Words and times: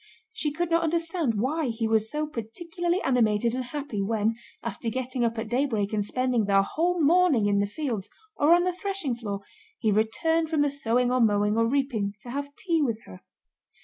She 0.31 0.51
could 0.51 0.71
not 0.71 0.81
understand 0.81 1.35
why 1.39 1.67
he 1.67 1.87
was 1.87 2.09
so 2.09 2.25
particularly 2.25 3.03
animated 3.03 3.53
and 3.53 3.65
happy 3.65 4.01
when, 4.01 4.33
after 4.63 4.89
getting 4.89 5.23
up 5.23 5.37
at 5.37 5.47
daybreak 5.47 5.93
and 5.93 6.03
spending 6.03 6.45
the 6.45 6.63
whole 6.63 6.99
morning 6.99 7.45
in 7.45 7.59
the 7.59 7.67
fields 7.67 8.09
or 8.35 8.51
on 8.55 8.63
the 8.63 8.73
threshing 8.73 9.13
floor, 9.13 9.41
he 9.77 9.91
returned 9.91 10.49
from 10.49 10.63
the 10.63 10.71
sowing 10.71 11.11
or 11.11 11.21
mowing 11.21 11.55
or 11.55 11.67
reaping 11.67 12.13
to 12.21 12.31
have 12.31 12.55
tea 12.55 12.81
with 12.81 13.03
her. 13.05 13.21